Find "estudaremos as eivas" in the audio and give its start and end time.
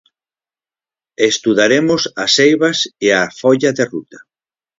1.31-2.77